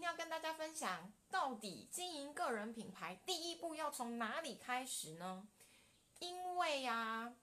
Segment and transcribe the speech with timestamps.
[0.00, 5.46] 天要跟大家分享，到底经营个人品牌第一步要从哪里开始呢？
[6.20, 7.34] 因为呀，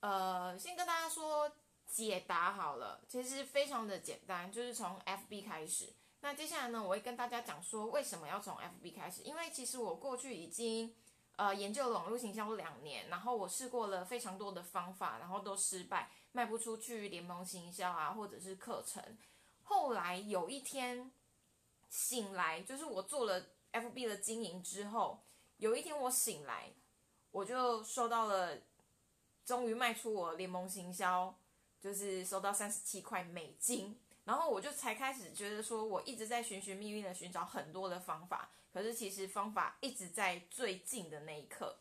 [0.00, 1.50] 呃，先跟大家说
[1.86, 5.92] 解答好了，其实非常的简单，就是从 FB 开始。
[6.20, 10.94] 那接下来呢，我会跟大家讲说为什么要从 FB 开始，因为其实我过去已经
[11.34, 19.02] 呃研究了网络行销两年，然后我试过了非常多的方法，然后都失败，卖不出去联盟行销啊，或者是课程。
[19.64, 21.10] 后来有一天
[21.88, 25.22] 醒来，就是我做了 FB 的经营之后，
[25.56, 26.72] 有一天我醒来，
[27.30, 28.58] 我就收到了，
[29.44, 31.34] 终于卖出我联盟行销，
[31.80, 41.78] 就是收到三十七块美金，然后我就才开始觉得说，我一直在寻寻觅觅的寻找很多的方法，可是其实方法一直在最近的那一刻。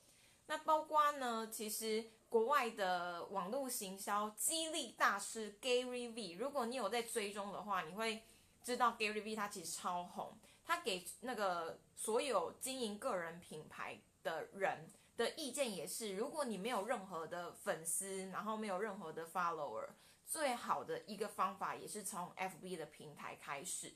[0.47, 8.23] 那包括呢，其实国外的网络行销激励大师 Gary V，如果你有在追踪的话，你会
[8.67, 19.87] 知道 Gary V 他其实超红，他给那个所有经营个人品牌的人的意见也是，如果你没有任何的粉丝，然后没有任何的 follower，
[20.25, 23.93] 最好的一个方法也是从 FB 的平台开始。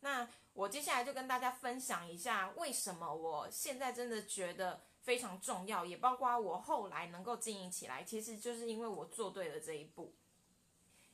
[0.00, 4.80] 那我接下来就跟大家分享一下，为什么我现在真的觉得。
[5.04, 10.14] 非常重要，也包括我后来能够经营起来，其实就是因为我做对了这一步。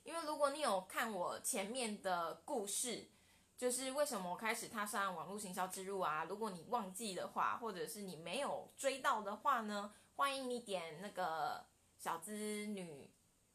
[0.03, 3.09] 因为如果你有看我前面的故事，
[3.57, 6.25] 就是为什么我开始踏上网络行销之路啊？
[6.25, 11.67] 如果你忘记的话，或者是你没有追到的话呢，欢迎你点那个
[11.99, 13.11] 小资女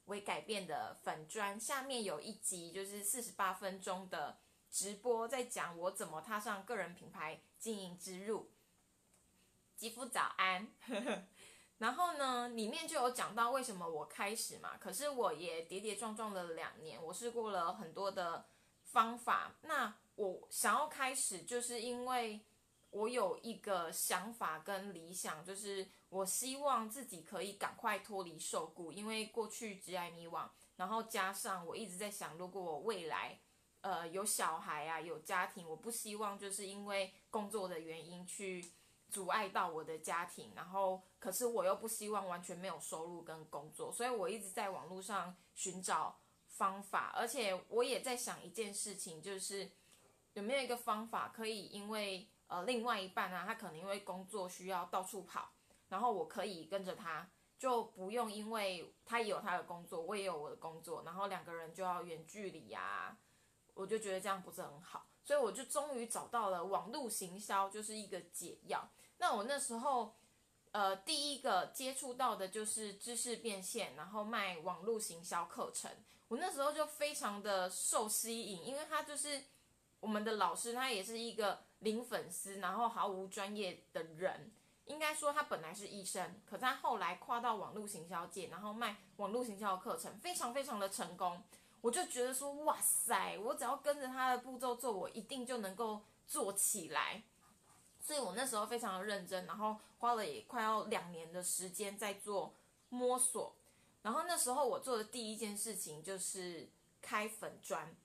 [0.05, 4.37] 为改变的粉砖，下面有一集就是四十八分钟的
[4.69, 8.51] 直播，在讲我怎么踏上个人品牌经营之路。
[9.75, 10.69] 肌肤早安，
[11.77, 14.77] 然后呢，里面就有讲到为什么我开始嘛。
[14.77, 18.45] 可是我也跌跌撞撞了两年，我试过了很多的
[18.83, 19.55] 方法。
[19.63, 22.39] 那我想要开始，就是因为
[22.91, 33.37] 我有一个想法跟理想，就是我希望自己可以赶快脱离受雇，因为过去只爱迷惘，然后加上我一直在想，如果我未来
[33.81, 38.63] 呃有小孩啊，有家庭，我不希望就是因为工作的原因去。
[39.15, 49.71] 阻碍到我的家庭，然后可是我又不希望完全没有收入跟工作，所以我一直在网络上寻找方法，而且我也在想一件事情，就是
[50.33, 55.49] 有没有一个方法可以，因为呃另外一半啊，他可能因为工作需要到处跑，
[55.87, 63.17] 然后我可以跟着他，就不用因为他也有他的工作，我也有我的工作，然后两个人就要远距离呀，
[63.75, 65.07] 我就觉得这样不是很好。
[65.23, 68.87] 所以我就终于找到了网络行销就是一个解药。
[69.17, 70.15] 那我那时候，
[70.71, 75.89] 呃，第一个接触到的就是知识变现，然后卖网络行销课程。
[76.27, 79.43] 我那时候就非常的受吸引，因为他就是
[79.99, 84.51] 我们的老师，他也是一个零粉丝，然后毫无专业的人。
[84.85, 91.41] 应该说他本来是医生，可他后来跨到网络行销界，然后卖网络行销课程，非常非常的成功。
[91.81, 97.23] 我就觉得说，哇塞，我只要跟着他的步骤做，我一定就能够做起来。
[98.05, 102.53] 所以我那时候非常的认真，然后花了也快要两年的时间在做
[102.89, 103.55] 摸索。
[104.03, 106.69] 然后那时候我做的第一件事情就是
[107.01, 107.95] 开粉砖，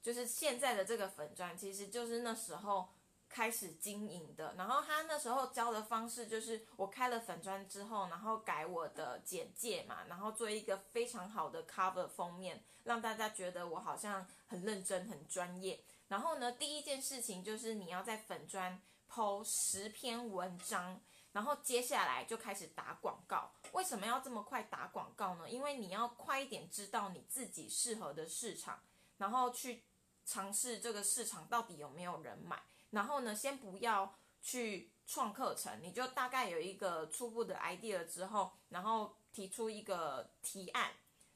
[0.00, 2.88] 就是现在的这个粉砖，其实就是那时候。
[3.30, 15.78] 开始经营的，然后他那时候教的方式就是我开了粉砖之后，然后改我的简介嘛，然后做一个非常好的 cover 封面，让大家觉得我好像很认真、很专业。
[16.08, 21.00] 然后呢，第一件事情就是你要在粉砖投十篇文章，
[21.32, 23.50] 然后接下来就开始打广告。
[23.72, 25.48] 为什么要这么快打广告呢？
[25.48, 28.80] 因为你要快一点知道你自己适合的市场，
[29.16, 29.82] 然后去
[30.24, 32.62] 尝试这个市场到底有没有人买。
[32.90, 40.92] 然后呢，先不要去创课程，你就大概有一个初步的 idea 之后，然后提出一个提案，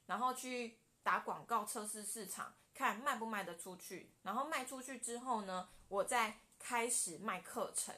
[0.06, 4.12] 然后去打广告测试市场，看卖不卖得出去。
[4.22, 7.94] 然后卖出去之后呢，我再开始卖课程。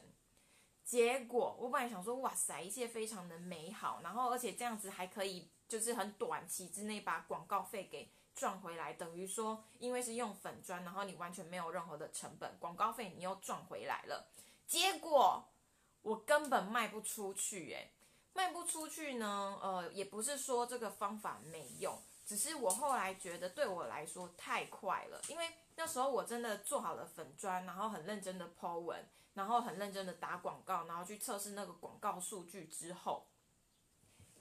[0.83, 8.11] 结果我本来想说，哇塞，一切非常的美好，然后而且这样子还可以，就是很短期之内把广告费给。
[8.35, 14.27] 赚回来等于说，因为是用粉砖，然后你完全没有任何的成本，广告费你又赚回来了。
[14.67, 15.47] 结果
[16.01, 17.93] 我根本卖不出去，诶，
[18.33, 19.57] 卖不出去呢。
[19.63, 25.21] 呃，也不是说这个方法没用，只是我后来觉得对我来说太快了。
[25.29, 33.27] 因为那时候我真的做好了粉砖，然后很认真的 Po 文，然后很认真的打广告，然后去测试那个广告数据之后，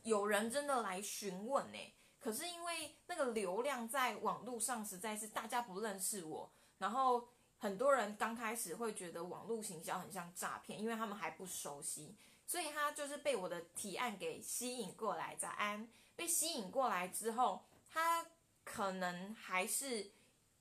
[0.03, 1.79] 有人真的来询问，呢。
[2.19, 7.29] 可是因为那个流量在网络上实在是大家不认识我，然后
[7.59, 12.17] 很多人刚开始会觉得网络行销很像诈骗，因为他们还不熟悉，
[12.47, 15.37] 所以他就是被我的提案给吸引过来。
[15.37, 15.87] 早安，
[16.17, 17.63] 被吸引过来之后，
[17.95, 18.27] 他
[18.65, 20.11] 可能还是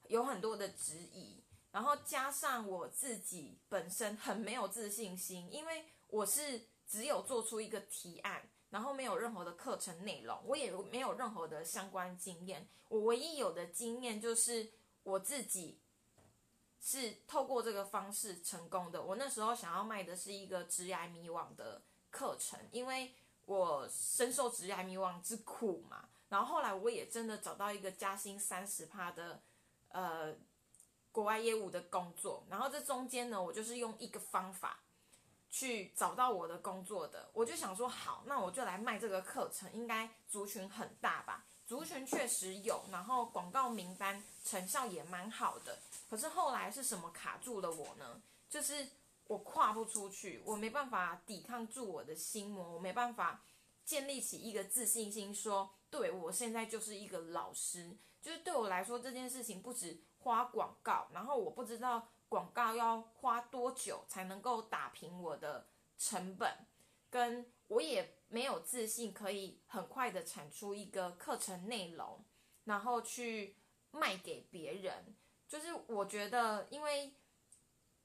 [0.08, 8.48] 有很多的质疑，然后加上我自己本身很没有自信心，因为我是只有做出一个提案。
[8.70, 12.68] 然后没有任何的课程内容，我也没有任何的相关经验。
[12.88, 14.72] 我唯一有的经验就是
[15.04, 15.80] 我自己
[16.82, 19.00] 是透过这个方式成功的。
[19.00, 23.14] 我那时候想要卖的是一个职涯迷惘的课程，因为
[23.46, 26.10] 我深受职涯迷惘之苦嘛。
[26.34, 29.40] 然后后来我也真的找到一个加薪三十趴的
[29.90, 30.34] 呃
[31.12, 32.44] 国外业务的工作。
[32.50, 34.80] 然后这中间呢，我就是用一个方法。
[35.56, 41.46] 去找到我的工作的，我就想说好，那我就来卖这个课程，应该族群很大吧？
[41.68, 45.78] 族群确实有，然后广告名单成效也蛮好的。
[46.10, 48.20] 可是后来是什么卡住了我呢？
[48.50, 48.88] 就是
[49.28, 53.44] 我跨不出去，我没办法抵抗住我的心魔，我没办法
[53.86, 62.10] 建立起一个自信心，说对我现在就是一个老师，就是对我来说这件事情不止花广告，然后我不知道。
[62.30, 65.68] 广告要花多久才能够打平我的
[66.00, 66.66] 成本？
[67.12, 72.26] 跟我也没有自信可以很快的产出一个课程内容，
[72.64, 73.56] 然后去
[73.92, 75.16] 卖给别人。
[75.48, 77.14] 就是我觉得，因为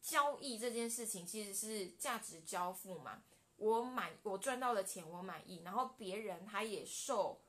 [0.02, 3.22] 交易这件事情其实是价值交付嘛，
[3.56, 7.40] 我满我赚到的钱，我满意，然后别人他也受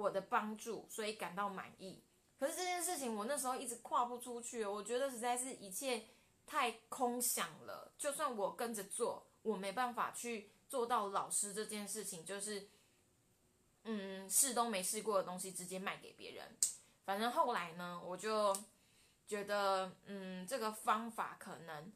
[0.00, 2.02] 我的帮助，所以感到满意。
[2.38, 6.06] 可是这件事情我那时候一直跨不出去，我觉得实在是一切。
[6.46, 12.68] 太空想了，就算我跟着做，我没办法去做到老师这件事情，就是，
[13.84, 16.56] 嗯，试都没试过的东西直接卖给别人。
[17.04, 18.52] 反正后来呢，我就
[19.28, 21.92] 觉得，嗯，这个方法可能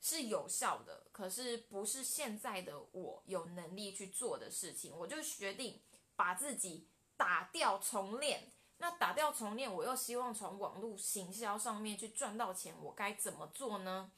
[0.00, 5.78] 是有效的，可是不是现在的我有能力去做的事情，我就决定
[6.16, 6.86] 把自己
[7.18, 8.50] 打掉重练。
[8.78, 14.12] 那打掉重练，我又希望从网络行销上面去赚到钱，我该怎么做呢？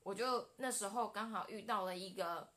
[0.00, 2.52] 我就那时候刚好遇到了一个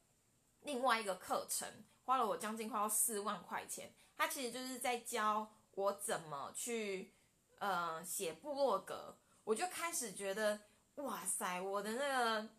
[0.64, 3.96] 另外一个课程，花了我将近快要四万块钱。
[4.18, 7.14] 他其实就是在教我怎么去
[7.60, 9.18] 呃写部落格。
[9.46, 10.60] 我就开始觉得，
[10.96, 12.50] 哇塞，我的那个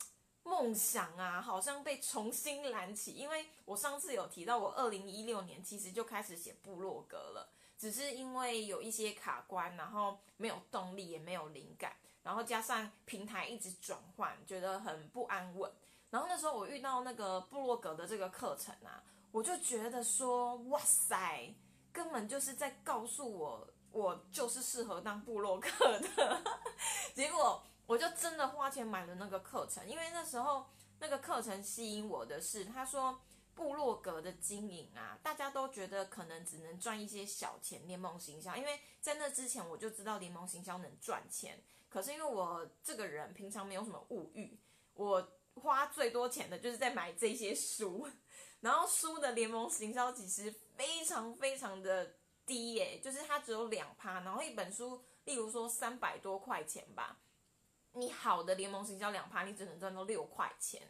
[0.48, 3.12] 梦想啊，好像被重新燃起。
[3.12, 7.50] 因为我上次有提到，我二零一六年其实就开始写部落格了。
[7.78, 11.92] 只是因为有一些卡关，然后没有动力，也没有灵感，
[12.24, 15.70] 然后加上平台一直转换，觉得很不安稳。
[16.10, 21.54] 然后那时候我遇到那个布洛格的这个课程啊，我就觉得说，哇塞，
[21.92, 25.68] 根本就是在告诉我，我就是适合当部落格
[26.00, 26.42] 的。
[27.14, 30.68] 结果我就真的花钱买了那个课程，因为那时候
[31.00, 33.18] 那个课程吸引我的是，他说。
[33.54, 37.84] 部落格的经营啊，大家都觉得可能只能赚一些小钱。
[37.88, 41.60] 联盟行销，因为在那之前我就知道联盟行销能赚钱。
[41.88, 44.56] 可是因为我这个人平常没有什么物欲，
[44.94, 48.06] 我花最多钱的就是在买这些书。
[48.60, 52.14] 然后书的联盟行销其实非常非常的
[52.46, 54.20] 低耶，就是它只有两趴。
[54.20, 57.18] 然后一本书，例如说三百多块钱吧，
[57.98, 60.88] 你好的联盟行销两趴，你只能赚到六块钱。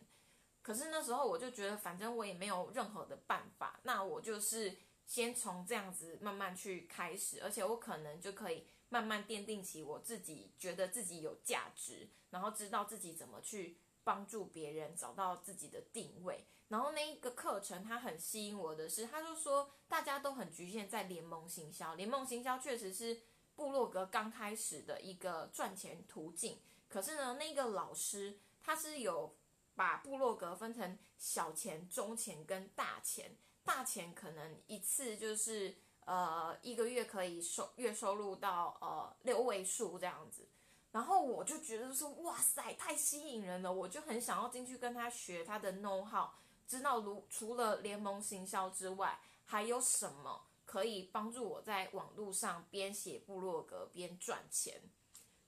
[0.61, 16.45] 可是那时候我就觉得，反正我也没有任何的办法，那我就是先从这样子慢慢去开始，而且我可能就可以慢慢奠定起我自己觉得自己有价值，然后知道自己怎么去帮助别人找到自己的定位。
[16.69, 23.23] 然后那一个课程它很吸引我的是，他就说大家都很局限在联盟行销，联盟行销确实是
[23.57, 26.59] 部落格刚开始的一个赚钱途径。
[26.89, 29.37] 可是呢，那个老师他是有。
[29.79, 33.37] 把部落格分成小钱、中钱跟大钱。
[33.63, 35.73] 大钱可能一次就是
[36.05, 40.49] 呃一个月可以收月收入到呃六位数这样子。
[40.91, 46.29] 然后我就觉得说哇塞，太吸引人了，我就很想要进去跟他学他的 know how，
[46.67, 54.83] 知道如除了联盟行销之外，还有什么可以帮助我在网络上边写部落格边赚钱。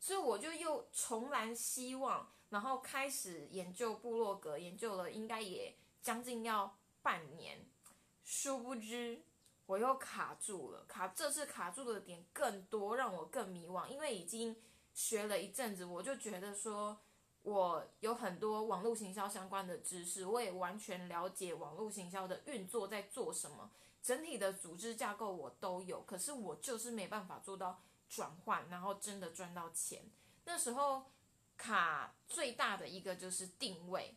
[0.01, 2.29] 所以我就又重燃希望。
[2.49, 7.65] 然后开始研究部落格，研究了应该也将近要半年，
[8.25, 9.23] 殊不知
[9.67, 10.85] 我又卡住了。
[10.89, 13.87] 卡这次卡住的点更多，让我更迷惘。
[13.87, 14.57] 因为已经
[14.93, 16.99] 学了一阵子，我就觉得说，
[17.45, 23.71] 我有很多网络行销相关的知识，我也完全了解网络行销的运作在做什么，
[24.03, 26.01] 整体的组织架构我都有。
[26.03, 27.81] 可是我就是没办法做到
[28.11, 30.11] 转换，然后真的赚到钱。
[30.45, 31.07] 那时候。
[31.63, 34.17] 卡最大的一个就是定位，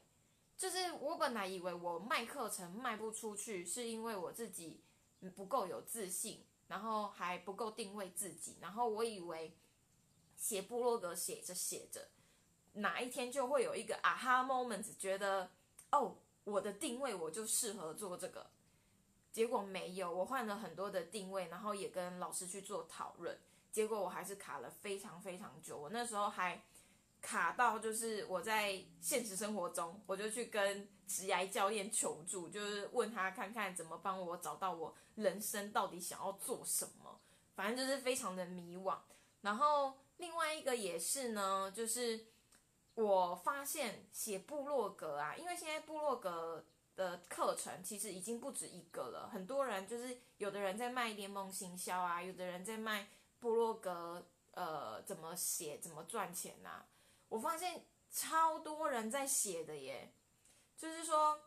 [0.58, 4.82] 就是我本来以为我卖课程卖不出去，是因为我自己
[5.36, 9.58] 不够有自信，然后还不够定位自己，然后我以为
[10.38, 12.08] 写部落格写着写着，
[12.76, 15.52] 哪一天就会有一个啊哈 moment，觉得
[15.92, 18.50] 哦，我的定位我就适合做这个。
[19.34, 23.38] 结果没有，我换了很多的定位，然后也跟老师去做讨论，
[23.74, 25.77] 结果我还是卡了非常非常久。
[25.77, 26.63] 我那时候还
[27.22, 37.20] 卡到，就是我在现实生活中，我就去跟职涯教练求助，就是问他看看怎么帮我找到我人生到底想要做什么，
[37.56, 38.98] 反正就是非常的迷惘。
[39.42, 42.27] 然后另外一个也是呢，就是
[42.94, 46.63] 我发现写部落格啊，因为现在部落格。
[46.96, 53.08] 的课程其实已经不止一个了，很多人就是有的人在卖联盟行销啊，有的人在卖
[53.44, 56.86] 部落格，呃，怎么写怎么赚钱呐？
[57.28, 60.14] 我发现超多人在写的耶，
[60.78, 61.42] 就是说，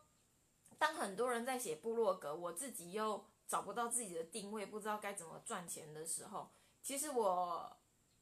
[0.77, 6.51] 当很多人在写部落格，我自己又找不到自己的定位，不知道该怎么赚钱的时候，
[6.83, 7.75] 其实我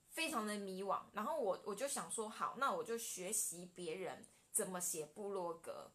[0.10, 1.02] 非常的迷惘。
[1.12, 5.92] 然后我我就想说，好，那我就学习别人怎么写部落格。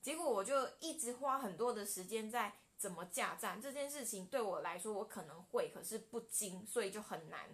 [0.00, 7.48] 结果我就一直花很多的时间在怎么架站这件事情，对我来说我可能会，可是不精，所以就很难。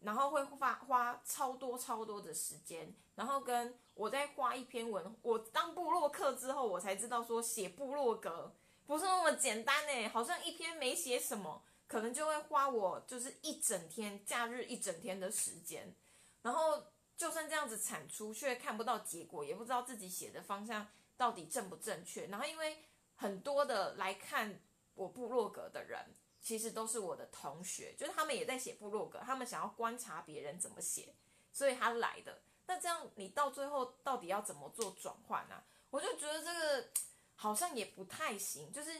[0.00, 8.54] 然后会花花超多超多的时间，然后跟我在画一篇文，我当部落客之后，我才知道说写部落格
[8.86, 15.94] 不是那么简单诶，好像一篇没写什么，可能就会花我就是一整天假日一整天的时间，
[16.42, 16.84] 然后
[17.16, 20.86] 就算这样子产出，却看不到结果，也不知道自己写的方向。
[21.14, 22.26] 到底正不正确？
[22.26, 22.78] 然后因为
[23.22, 24.60] 很多的来看
[24.94, 31.14] 我部落格的人，其实都是我的同学，就是他们也在写部落格，他们想要观察别人怎么写，
[31.52, 32.42] 所以他来的。
[32.66, 35.62] 那这样你到最后到底要怎么做转换呢？
[35.90, 36.88] 我就觉得这个
[37.36, 38.90] 好像也不太行，就是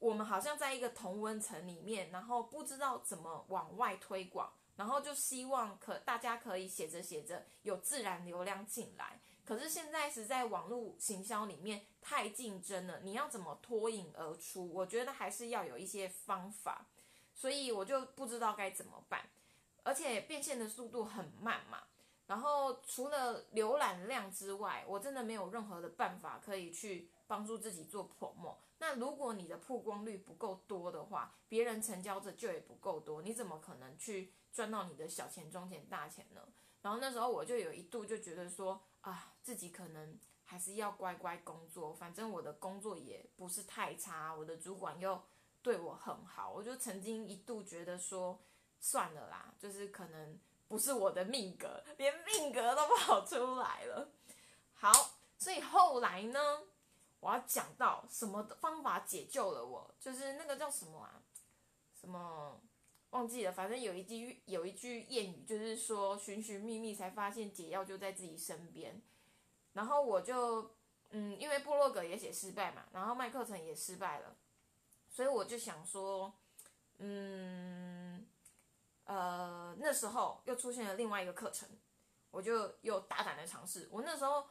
[0.00, 9.20] 我们好像在一个同温层里面，然后不知道怎么往外推广，然后就希望可大家可以写着写着有自然流量进来。
[9.44, 14.72] 可是现在是在网络行销里面太竞争了，你要怎么脱颖而出？
[14.72, 16.86] 我觉得还是要有一些方法，
[17.34, 19.28] 所以我就不知道该怎么办，
[19.82, 21.82] 而且变现的速度很慢嘛。
[22.26, 28.58] 然后除了浏览量之外，我真的没有任何的办法可以去帮助自己做破墨。
[28.78, 36.40] 那如果你的曝光率不够多的话，别人成交的就也不够多，你怎么可能去赚到你的小钱、中钱、大钱呢？
[36.84, 38.80] 然后那时候我就有一度就觉得说。
[39.04, 45.22] 啊，自己可能还是要乖乖工作，反正我的工作也不是太差，我的主管又
[45.60, 48.40] 对我很好，我就曾经一度觉得说，
[48.80, 54.08] 算了啦，就是可能不是我的命格，连命格都跑出来了。
[54.72, 54.90] 好，
[55.36, 56.62] 所以后来呢，
[57.20, 61.20] 我要讲到什么方法解救了我，就是那个叫什么啊，
[61.94, 62.58] 什么。
[63.14, 69.00] 忘记了，反正有一句有一句谚语，就是说寻寻觅觅才发现解药就在自己身边。
[69.72, 70.74] 然后我就，
[71.10, 74.36] 嗯，因为部落格也写失败嘛，然后卖课程也失败了，
[75.08, 76.34] 所以我就想说，
[76.98, 78.26] 嗯，
[79.04, 81.68] 呃，那时候又出现了另外一个课程，
[82.32, 83.88] 我就又大胆的尝试。
[83.92, 84.44] 我那时候，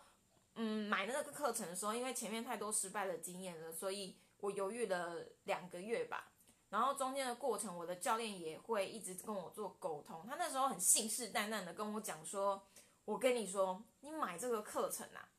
[0.56, 6.30] 嗯，买那个课程的时候，因为前面太多失败的经验了，所以我犹豫了两个月吧。
[6.74, 10.26] 然后中间的过程，我的教练也会一直跟我做沟通。
[10.28, 12.64] 他那时候很信誓旦旦的跟我讲说
[13.06, 15.30] ：“我跟你说，你买这个课程啊，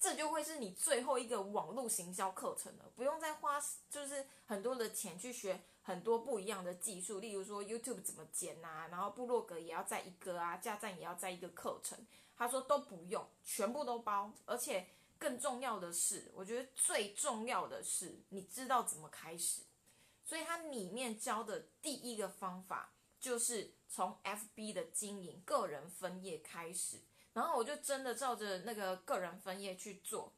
[0.00, 11.96] 这就会是你最后一个网络行销课程了，不用再花就是很多的钱去学很多不一样的技术，例如说 YouTube 怎么剪啊，然后部落格也要在一个啊，架站也要在一个课程。
[12.36, 19.62] 他说都不用，全部都包，而且更重要的是，我觉得最重要的是，你知道怎么开始。”
[20.26, 26.98] 所以它里面教的第一个方法就是从 FB 的经营个人分页开始，
[27.32, 30.32] 然后我就真的照着那个个人分页去做，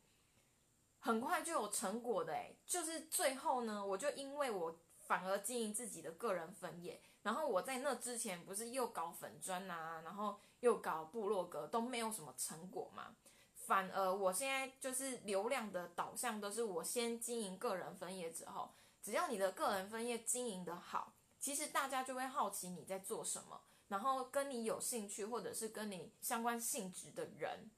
[1.01, 13.17] 很快就有成果的诶，就是最后呢，我就因为我反而经营自己的个人分页，然后我在那之前不是又搞粉砖啊，然后又搞部落格都没有什么成果嘛，
[13.55, 18.71] 反而我现在就是流量的导向都是我先经营个人分页之后。
[19.09, 27.71] 只要你的个人分页经营的好，其实大家就会好奇你在做什么，然后跟你有兴趣或者是跟你相关性质的人，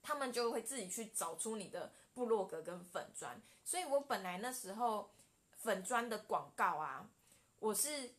[0.00, 3.38] 他们就会自己去找出你的部落格跟粉砖。
[3.66, 5.10] 所以我本来那时候
[5.50, 7.10] 粉砖的广告啊，
[7.58, 8.14] 我是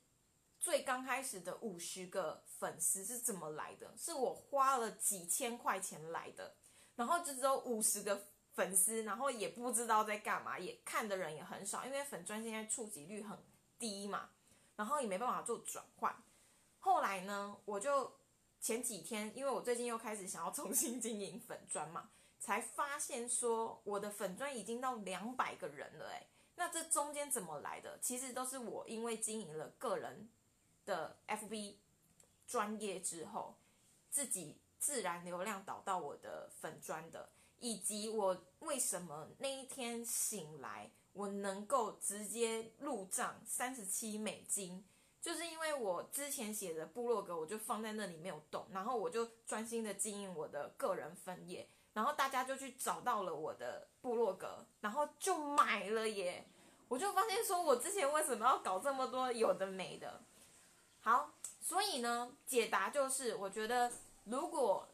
[0.59, 3.95] 最刚开始的五十个粉丝是怎么来的？
[3.97, 6.55] 是我花了几千块钱来的，
[6.95, 8.27] 然后就只有五十个
[8.57, 13.37] 粉丝，然后也不知道在干嘛，也看的人也很少，因为粉砖现在触及率很
[13.77, 14.31] 低嘛，
[14.75, 16.15] 然后也没办法做转换。
[16.79, 18.17] 后来呢，我就
[18.59, 22.09] 前几天，因为我最近又开始想要重新经营粉砖嘛，
[22.39, 27.99] 才发现说我的粉砖已经到两百个人了，诶，那这中间怎么来的？
[28.01, 30.29] 其实都是我因为经营了个人。
[30.87, 31.75] 的 FB
[32.47, 33.57] 专业之后，
[34.09, 44.83] 自己自然流量导到我的粉专的，以及我为什么那一天醒来，我能够直接入账三十七美金，
[45.21, 56.45] 就是因为我之前写的部落格，我就放在那里没有动，然后我就专心的经营我的个人分页，然后大家就去找到了我的部落格，然后就买了耶，
[56.87, 60.21] 我就发现说我之前为什么要搞这么多有的没的。
[60.99, 63.91] 好，所以呢，解答就是，我觉得
[64.25, 64.87] 如果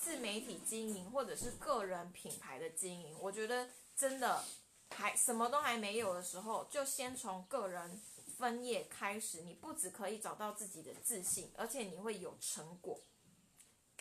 [0.00, 4.42] 自媒体经营或者是个人品牌的经营，我觉得真的
[4.90, 8.00] 还什么都还没有的时候，就先从个人
[8.38, 13.00] 分页开始，你不只可以找到自己的自信，而且你会有成果。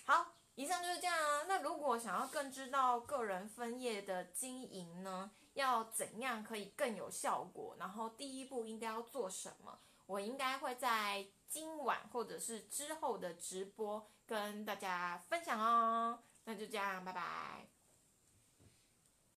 [0.05, 1.45] 好，以上就是这样啊。
[1.47, 7.75] 那如果想要更知道个人分页的经营呢，要怎样可以更有效果？
[7.79, 9.79] 然后第一步应该要做什么？
[10.05, 16.21] 我应该会在今晚或者是之后的直播跟大家分享哦。
[16.43, 17.76] 那就这样，拜拜。